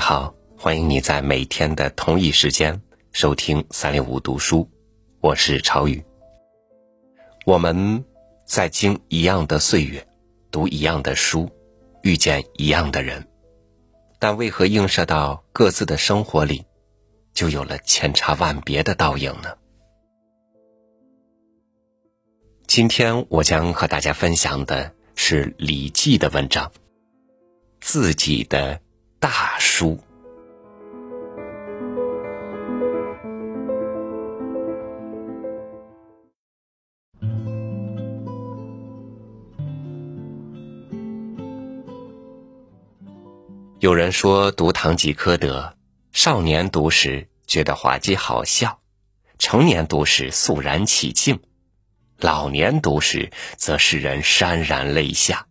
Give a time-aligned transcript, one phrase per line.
[0.00, 2.80] 好，欢迎你在每天的同一时间
[3.12, 4.66] 收听三六五读书，
[5.20, 6.02] 我是朝宇。
[7.44, 8.02] 我们
[8.46, 10.04] 在经一样的岁月，
[10.50, 11.50] 读一样的书，
[12.02, 13.28] 遇见一样的人，
[14.18, 16.64] 但为何映射到各自的生活里，
[17.34, 19.50] 就有了千差万别的倒影呢？
[22.66, 26.72] 今天我将和大家分享的是《礼记》的文章，
[27.82, 28.80] 自己的
[29.20, 30.02] 大书。
[43.78, 45.60] 有人说读《堂吉诃德》，
[46.18, 48.80] 少年读时觉得滑稽好笑，
[49.38, 51.38] 成年读时肃然起敬。
[52.20, 55.46] 老年读时，则使人潸然泪下。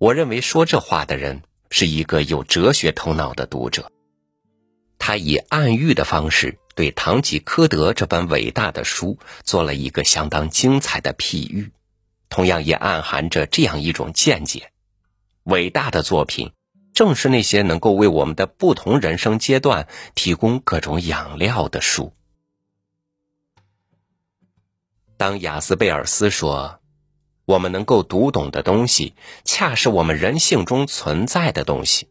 [0.00, 3.92] 我认为说这话的人是一个有哲学头脑的读者，
[4.98, 11.70] 他以暗喻的方式对《堂吉诃德》这本伟大的书做了一个相当精彩的譬喻，
[12.30, 14.72] 同样也暗含着这样一种见解：
[15.42, 16.50] 伟大的作品，
[16.94, 22.14] 正是那些能够为我们的不同人生阶段提供各种养料的书。
[25.18, 26.79] 当雅斯贝尔斯说
[27.50, 32.08] ：“我们能够读懂的东西，恰是我们人性中存在的东西。”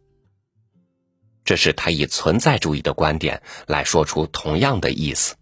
[1.46, 5.36] 这是他以存在主义的观点来说出同样的意思。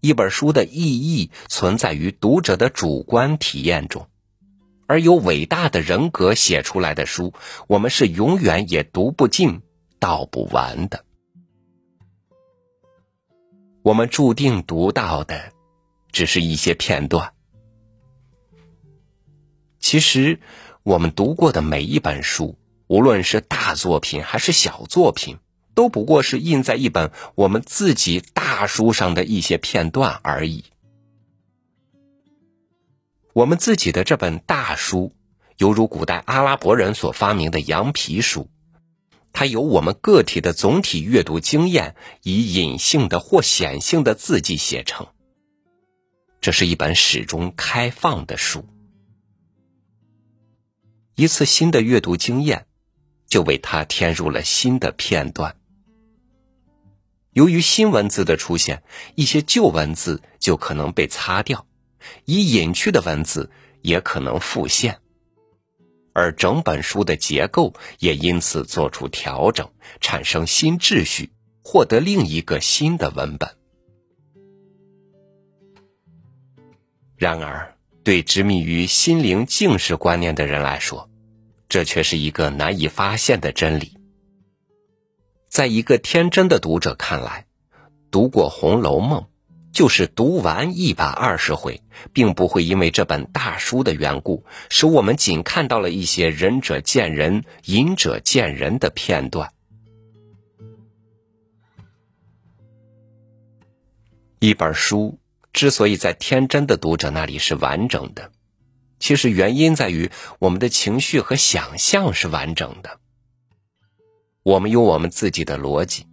[0.00, 4.06] 一本书的意义存在于读者的主观体验中，
[4.86, 7.34] 而有伟大的人格写出来的书，
[7.66, 9.62] 我们是永远也读不尽、
[9.98, 11.04] 道不完的。
[13.82, 15.52] 我们注定读到的。
[16.12, 17.33] 只是一些片段。
[19.84, 20.40] 其实，
[20.82, 22.56] 我们读过的每一本书，
[22.86, 25.36] 无论是大作品还是小作品，
[25.74, 30.64] 都不过是印在一本我们自己大书上的一些片段而已。
[33.34, 35.12] 我们自己的这本大书，
[35.58, 38.48] 犹如古代阿拉伯人所发明的羊皮书，
[39.34, 45.08] 它由我们个体的总体阅读经验，以隐性的或显性的字迹写成。
[46.40, 48.64] 这是一本始终开放的书，
[51.16, 52.66] 一次新的阅读经验，
[53.26, 55.56] 就为它添入了新的片段。
[57.30, 58.82] 由于新文字的出现，
[59.14, 61.66] 一些旧文字就可能被擦掉，
[62.24, 63.50] 已隐去的文字
[63.82, 65.00] 也可能复现，
[66.12, 69.70] 而整本书的结构也因此做出调整，
[70.00, 71.30] 产生新秩序，
[71.62, 73.56] 获得另一个新的文本。
[77.16, 77.73] 然而，
[78.04, 81.08] 对执迷于心灵静识观念的人来说，
[81.70, 83.96] 这却是一个难以发现的真理。
[85.48, 87.46] 在一个天真的读者看来，
[88.10, 89.20] 读过《红楼梦》，
[89.72, 91.82] 就是读完一百二十回，
[92.12, 99.50] 并不会因为这本大书的缘故，使我们仅看到了一些仁者见仁、隐者见仁的片段。
[104.40, 105.18] 一本书。
[105.54, 108.32] 之所以在天真的读者那里是完整的，
[108.98, 110.10] 其实原因在于
[110.40, 112.98] 我们的情绪和想象是完整的。
[114.42, 116.06] 我们有我们自己的逻辑。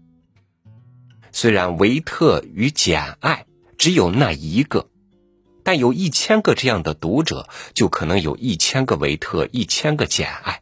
[1.32, 3.48] 虽然维特与简爱
[3.80, 4.90] 只有那一个，
[5.64, 10.62] 但有一千个这样的读者，就可能有一千个维特，一千个简爱。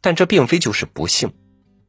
[0.00, 1.34] 但这并非就是不幸，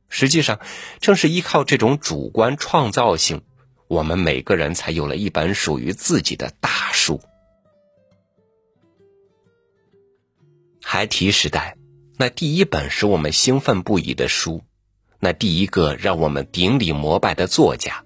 [0.09, 0.59] 实际上
[0.99, 3.41] 正是依靠这种主观创造性。
[3.93, 7.21] 我们每个人才有了一本属于自己的大书。
[10.81, 11.77] 孩提时代，
[12.17, 14.63] 那第一本使我们兴奋不已的书，
[15.19, 18.03] 那第一个让我们顶礼膜拜的作家，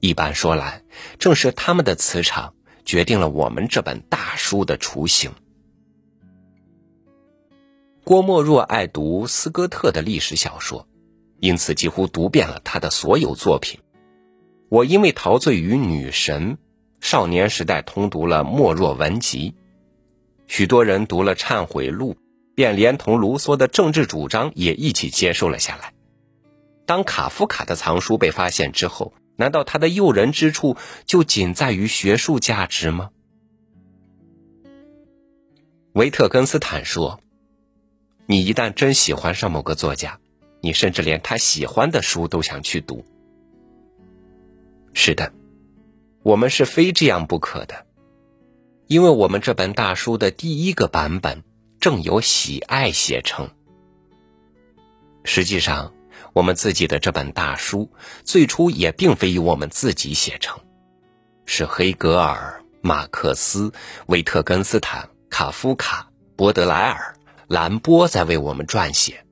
[0.00, 0.82] 一般说来，
[1.20, 5.30] 正是他们的磁场决定了我们这本大书的雏形。
[8.02, 10.88] 郭沫若爱读斯科特的历史小说，
[11.38, 13.78] 因此几乎读遍了他的所有作品。
[14.70, 16.56] 我因为陶醉于女神，
[17.00, 19.50] 少年时代通读了《莫若文集》，
[20.46, 22.14] 许多人读了《忏悔录》，
[22.54, 25.92] 便连同卢梭的政治主张也一起接受了下来。
[26.86, 33.10] 当卡夫卡的藏书被发现之后，难道他的诱人之处就仅在于学术价值吗？
[35.94, 37.18] 维特根斯坦说
[38.26, 40.20] ：“你一旦真喜欢上某个作家，
[40.60, 43.04] 你甚至连他喜欢的书都想去读。”
[44.92, 45.32] 是的，
[46.22, 47.86] 我们是非这样不可的，
[48.86, 51.42] 因为我们这本大书的第一个版本
[51.78, 53.50] 正由喜爱写成。
[55.24, 55.92] 实际上，
[56.32, 57.90] 我们自己的这本大书
[58.24, 60.60] 最初也并非由我们自己写成，
[61.44, 63.72] 是黑格尔、马克思、
[64.06, 67.14] 维特根斯坦、卡夫卡、波德莱尔、
[67.48, 69.24] 兰波在为我们撰写，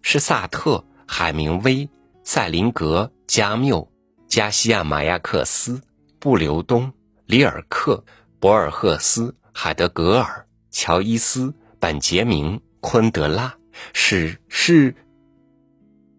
[0.00, 1.88] 是萨特、海明威、
[2.22, 3.90] 塞林格、加缪、
[4.36, 5.80] 加西亚马亚克斯、
[6.18, 6.92] 布留东、
[7.24, 8.04] 里尔克、
[8.38, 13.56] 博尔赫斯、海德格尔、乔伊斯、本杰明、昆德拉，
[13.94, 14.94] 是是。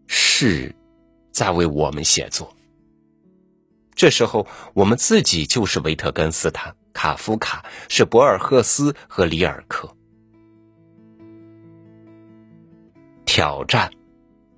[0.07, 0.75] 是，
[1.31, 2.51] 在为我们写作。
[3.93, 9.87] 这时候，我们自己就是维特根斯坦、卡夫卡，是博尔赫斯和里尔克。
[13.27, 13.91] 挑战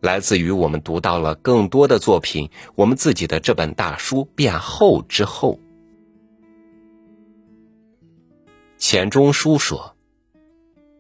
[0.02, 5.60] 来自于我们读到了更多的作品，我们自己的这本大书变厚之后。
[8.78, 9.98] 钱钟书说：“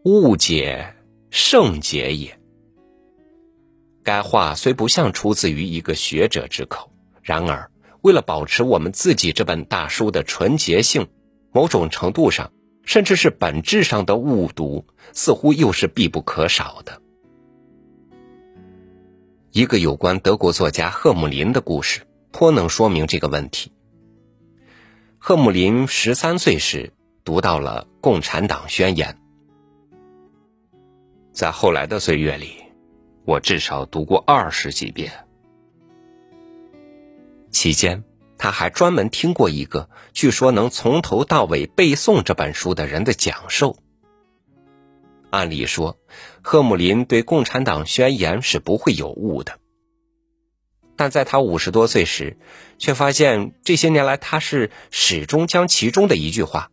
[0.03, 0.95] 误解，
[1.29, 2.37] 圣洁也。”
[4.03, 6.91] 该话虽不像出自于一个学者之口，
[7.21, 11.07] 然而为了保持我们自己这本大书的纯洁性，
[11.53, 12.51] 某种程度上，
[12.83, 17.01] 甚至是本质上的误读，似乎又是必不可少的。
[19.51, 22.01] 一个有关德国作家赫姆林的故事，
[22.31, 23.71] 颇能说明这个问题。
[25.17, 26.93] 赫姆林十三岁时
[27.23, 29.17] 读到了《共产党宣言》，
[31.33, 32.51] 在后来的岁月里。
[33.25, 35.11] 我至少读过二十几遍。
[37.51, 38.03] 期间，
[38.39, 43.77] 他还专门听过一个据说能从头到尾背诵这本书的人的讲授。
[45.29, 45.99] 按理说，
[46.41, 49.59] 赫姆林对《共产党宣言》是不会有误的，
[50.95, 52.37] 但在他五十多岁时，
[52.77, 56.71] 却发现这些年来他是始终将其中的一句话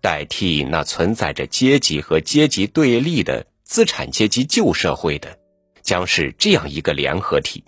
[0.00, 3.46] 代替那存在着阶级和阶级对立的。
[3.68, 5.38] 资产阶级旧社会的，
[5.82, 7.62] 将是这样一个联合体，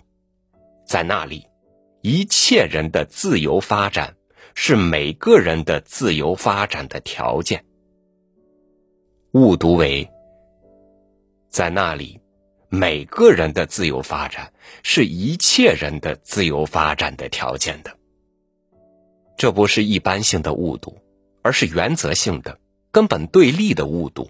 [0.83, 1.45] 在那里，
[2.01, 4.15] 一切人的自由发展
[4.55, 7.63] 是每个人的自由发展的条件。
[9.33, 10.11] 误读为，
[11.47, 12.19] 在那里，
[12.67, 14.51] 每个人的自由发展
[14.83, 17.97] 是一切人的自由发展的条件的。
[19.37, 20.97] 这不是一般性的误读，
[21.43, 22.59] 而是原则性的、
[22.91, 24.29] 根本对立的误读。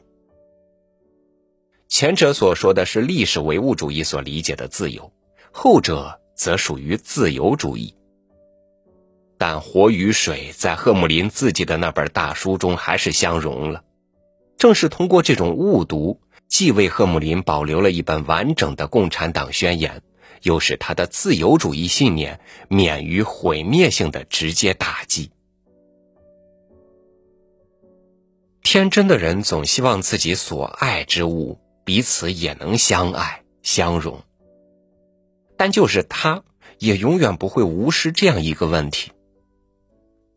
[1.87, 5.11] 前者所说的是历史唯物主义所理解的自由，
[5.51, 7.95] 后者则属于自由主义。
[9.39, 13.83] 但火与水在赫姆林自己的那本大书中还是相融了。
[14.61, 19.95] 正是通过这种误读，既为赫姆林保留了一本完整的《共产党宣言》，
[20.43, 25.31] 又使他的自由主义信念免于毁灭性的直接打击。
[28.61, 31.57] 天真的人总希望自己所爱之物。
[31.83, 34.21] 彼此也能相爱相容，
[35.57, 36.43] 但就是他，
[36.77, 39.11] 也永远不会无视这样一个问题：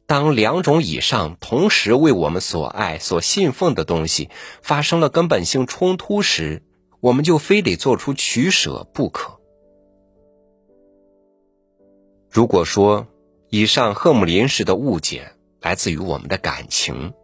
[0.06, 4.28] 当两种以上同时为我们所爱、所信奉的东西
[4.62, 6.62] 发生了根本性冲突时，
[7.00, 9.40] 我们就非得做出取舍不可。
[12.30, 13.06] 如果说
[13.48, 17.14] 以上赫姆林式的误解来自于我们的感情，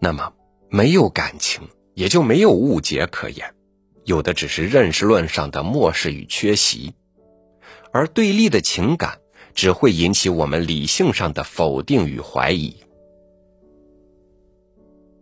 [0.00, 0.32] 那么
[0.68, 3.54] 没有感情，也就没有误解可言。
[4.04, 6.94] 有的只是认识论上的漠视与缺席，
[7.92, 9.18] 而对立的情感
[9.58, 12.76] 只会引起我们理性上的否定与怀疑。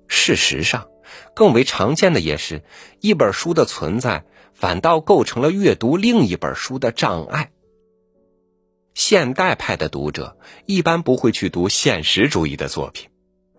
[0.08, 0.88] 事实上，
[1.34, 2.62] 更为常见的也是
[3.00, 7.50] 一本书的存在，反倒构成了阅读另一本书的障碍。
[8.92, 13.08] 现代派的读者一般不会去读现实主义的作品，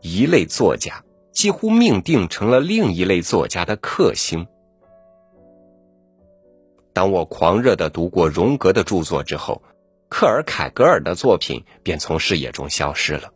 [0.01, 4.45] 一类作家几乎命定成了另一类作家的克星。
[6.93, 9.63] 当我狂热的读过荣格的著作之后，
[10.09, 13.31] 克尔凯格尔的作品便从视野中消失了。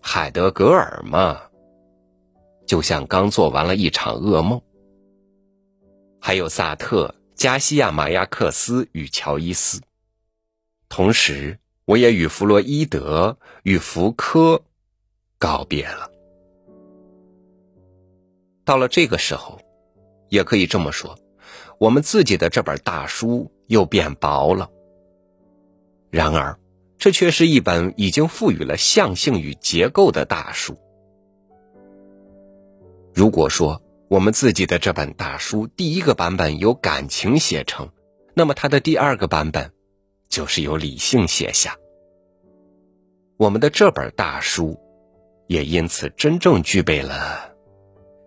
[0.00, 1.42] 海德格尔嘛，
[2.66, 4.60] 就像刚做完了一场噩梦。
[6.20, 9.80] 还有萨特、加西亚马亚克斯与乔伊斯，
[10.88, 14.62] 同时我也与弗洛伊德、与福柯
[15.38, 16.10] 告别了。
[18.64, 19.60] 到了这个时候，
[20.30, 21.18] 也可以这么说。
[21.78, 24.70] 我们自己的这本大书又变薄了。
[26.14, 26.60] 然而，
[26.96, 30.78] 这却是一本已经赋予了象性与结构的大书。
[33.12, 37.90] 如果说我们自己的这本大书第一个版本由感情写成，
[38.32, 39.72] 那么它的第二个版本
[40.28, 41.76] 就是由理性写下。
[43.36, 44.78] 我们的这本大书
[45.48, 47.52] 也因此真正具备了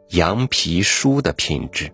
[0.09, 1.89] 羊皮书的品质。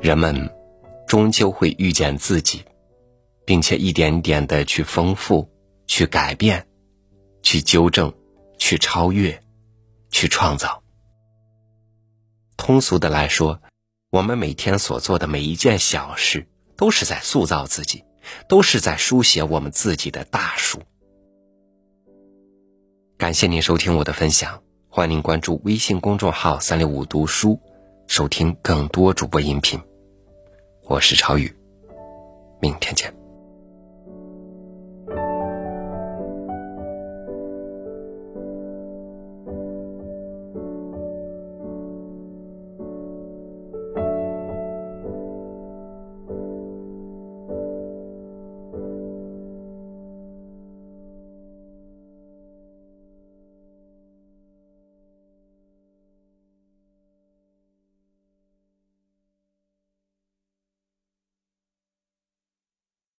[0.00, 0.48] 人们
[1.06, 2.62] 终究会遇见自己，
[3.44, 5.50] 并且一点点的去丰富、
[5.86, 6.68] 去改变、
[7.42, 8.12] 去纠正、
[8.58, 9.42] 去超越、
[10.10, 10.82] 去创造。
[12.56, 13.60] 通俗的来说，
[14.10, 18.04] 我们每天所做的每一件小事，都是在塑造自己，
[18.48, 20.80] 都是在书写我们自己的大书。
[23.16, 27.60] 感谢您收听我的分享，欢迎您关注微信公众号“三六五读书”，
[28.06, 29.80] 收听更多主播音频。
[30.88, 31.54] 我是朝宇，
[32.62, 33.17] 明天见。